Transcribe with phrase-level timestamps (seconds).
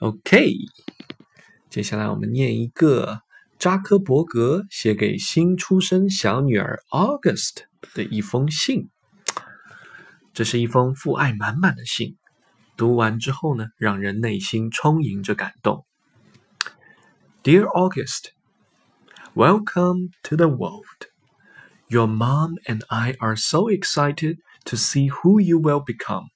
[0.00, 0.54] OK，
[1.70, 3.20] 接下来我们念一个
[3.58, 8.90] 扎克伯格写给新出生小女儿 August 的一封信。
[10.34, 12.16] 这是一封父爱满满的信，
[12.76, 15.84] 读完之后呢，让人内心充盈着感动。
[17.42, 18.30] Dear August,
[19.34, 21.08] welcome to the world.
[21.88, 26.30] Your mom and I are so excited to see who you will become.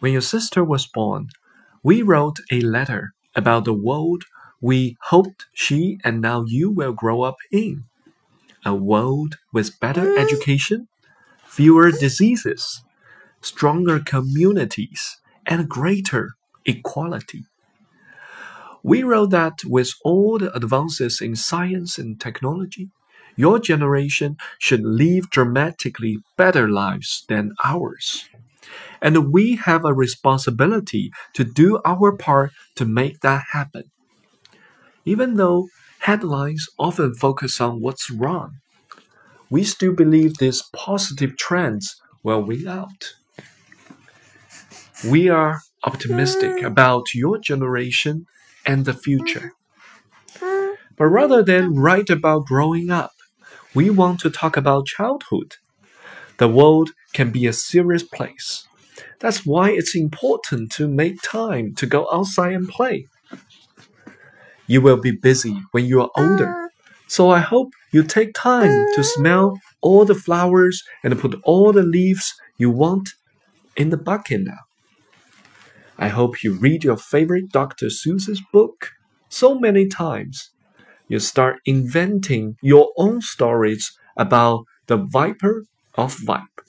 [0.00, 1.26] When your sister was born,
[1.83, 4.23] we wrote a letter about the world
[4.61, 7.85] we hoped she and now you will grow up in.
[8.63, 10.19] A world with better hmm.
[10.19, 10.87] education,
[11.43, 12.83] fewer diseases,
[13.41, 17.45] stronger communities, and greater equality.
[18.83, 22.89] We wrote that with all the advances in science and technology,
[23.35, 28.29] your generation should live dramatically better lives than ours
[29.01, 33.83] and we have a responsibility to do our part to make that happen.
[35.05, 35.67] Even though
[36.01, 38.57] headlines often focus on what's wrong,
[39.49, 43.13] we still believe these positive trends will win out.
[45.07, 46.65] We are optimistic mm.
[46.65, 48.27] about your generation
[48.65, 49.53] and the future.
[50.97, 53.13] But rather than write about growing up,
[53.73, 55.55] we want to talk about childhood.
[56.37, 58.65] The world can be a serious place
[59.21, 63.07] that's why it's important to make time to go outside and play.
[64.67, 66.69] You will be busy when you are older,
[67.07, 71.83] so I hope you take time to smell all the flowers and put all the
[71.83, 73.09] leaves you want
[73.77, 74.61] in the bucket now.
[75.99, 77.87] I hope you read your favorite Dr.
[77.87, 78.91] Seuss's book
[79.29, 80.49] so many times.
[81.07, 86.60] You start inventing your own stories about the Vipper of Vipp.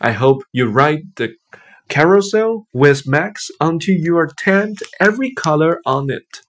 [0.00, 1.34] I hope you ride the
[1.88, 6.42] carousel with Max until you are tamed every color on it.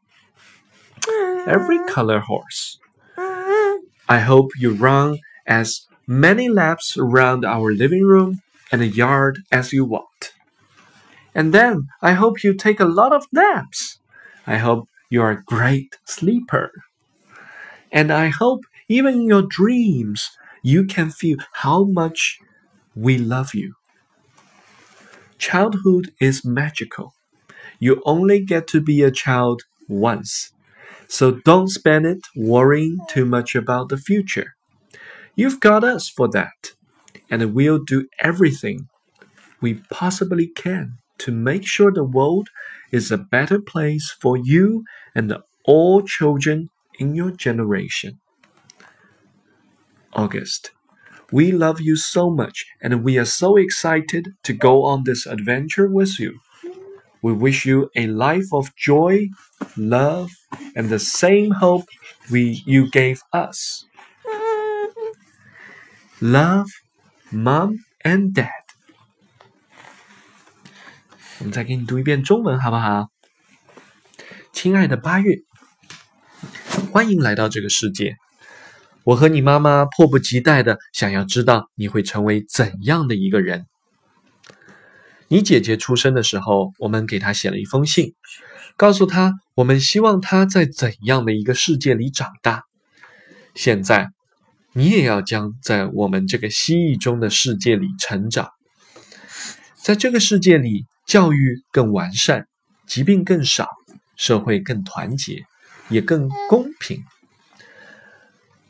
[1.47, 2.80] Every color horse.
[4.08, 8.41] I hope you run as many laps around our living room
[8.72, 10.34] and the yard as you want.
[11.34, 14.00] And then I hope you take a lot of naps.
[14.45, 16.72] I hope you are a great sleeper.
[17.91, 20.31] And I hope even in your dreams
[20.62, 22.40] you can feel how much
[23.00, 23.76] we love you.
[25.40, 27.14] Childhood is magical.
[27.80, 30.52] You only get to be a child once.
[31.08, 34.54] So don't spend it worrying too much about the future.
[35.36, 36.74] You've got us for that.
[37.32, 38.88] And we'll do everything
[39.62, 42.50] we possibly can to make sure the world
[42.92, 44.84] is a better place for you
[45.16, 48.20] and all children in your generation.
[50.14, 50.72] August
[51.32, 55.88] we love you so much, and we are so excited to go on this adventure
[55.88, 56.41] with you.
[57.22, 59.28] We wish you a life of joy,
[59.77, 60.31] love,
[60.77, 61.87] and the same hope
[62.31, 63.87] we you gave us.
[66.21, 66.69] Love,
[67.32, 68.49] mom and dad.
[71.38, 73.09] 我们再给你读一遍中文，好不好？
[74.53, 75.43] 亲爱的八月，
[76.93, 78.16] 欢迎来到这个世界。
[79.04, 83.66] 我和你妈妈迫不及待的想要知道你会成为怎样的一个人。
[85.28, 88.14] 你姐姐出生的时候，我们给她写了一封信，
[88.76, 92.64] 告诉她我们希望她在怎样的一个世界里长大。
[93.56, 94.10] 现在，
[94.74, 98.50] 你也要将在我们这个蜥蜴中的世界里成长，
[99.76, 102.48] 在这个世界里，教育更完善，
[102.88, 103.68] 疾病更少，
[104.18, 105.44] 社会更团结，
[105.90, 107.04] 也更公平。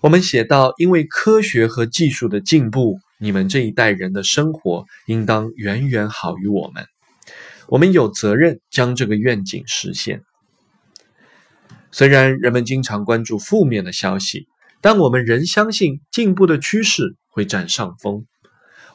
[0.02, 6.86] 我们写到，因为科学和技术的进步，你们这一代人的生活应当远远好于我们。
[7.68, 10.22] 我们有责任将这个愿景实现。
[11.92, 14.48] 虽然人们经常关注负面的消息，
[14.80, 18.26] 但我们仍相信进步的趋势会占上风。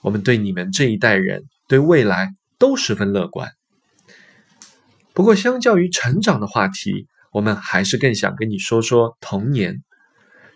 [0.01, 3.51] 我们对你们这一代人对未来都十分乐观。
[5.13, 9.83] 不过，相较于成长的话题，我们还是更想跟你说说童年。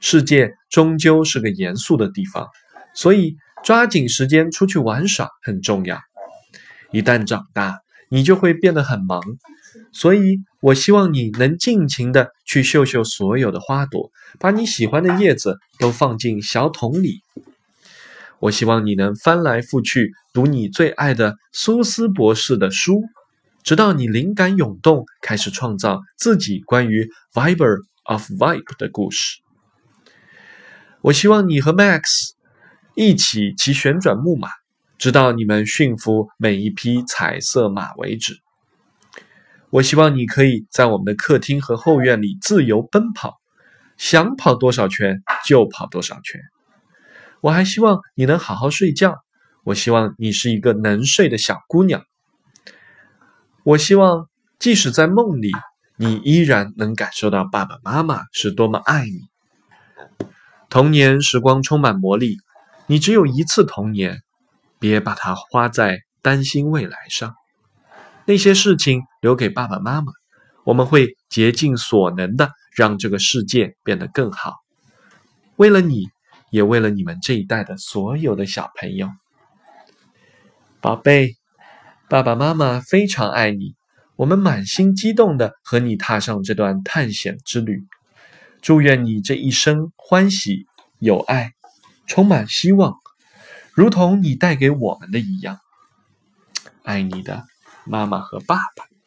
[0.00, 2.48] 世界终究是个严肃的地方，
[2.94, 6.00] 所以抓紧时间出去玩耍很重要。
[6.90, 9.20] 一旦长大，你就会变得很忙，
[9.92, 17.20] 所以我希望你能尽情的去嗅嗅所有的花朵，把你喜欢的叶子都放进小桶里。
[18.38, 23.02] 我希望你能翻来覆去读你最爱的苏斯博士的书，
[23.64, 29.40] 直到你灵感涌动，开始创造自己关于 Viber of Vibe 的故事。
[31.00, 32.30] 我希望你和 Max
[32.94, 34.48] 一起骑旋转木马，
[34.98, 38.40] 直到你们驯服每一匹彩色马为止。
[39.70, 43.38] 我希望你可以在我们的客厅和后院里自由奔跑，
[43.96, 46.40] 想跑多少圈就跑多少圈。
[47.40, 49.14] 我还希望你能好好睡觉。
[49.62, 52.02] 我希望你是一个能睡的小姑娘。
[53.62, 54.28] 我希望
[54.58, 55.52] 即使在梦里，
[55.96, 59.28] 你依然能感受到爸爸妈妈是多么爱你。
[60.70, 62.36] 童年时光充满魔力，
[62.86, 64.20] 你只有一次童年，
[64.78, 67.34] 别把它花在担心未来上。
[68.26, 70.12] 那些事情留给爸爸妈妈，
[70.64, 74.56] 我们会竭尽所能的让这个世界变得更好。
[75.56, 76.08] 为了你，
[76.50, 79.08] 也为了你们这一代的所有的小朋友，
[80.82, 81.36] 宝贝，
[82.10, 83.74] 爸爸妈妈非常爱你。
[84.16, 87.87] 我们满心激动的和你踏上这段探险之旅。
[88.60, 90.66] 祝愿你这一生欢喜、
[90.98, 91.54] 有爱、
[92.06, 92.98] 充满希望，
[93.72, 95.60] 如同你带给我们的一样。
[96.82, 97.46] 爱你的。
[97.84, 98.97] 妈妈和爸爸。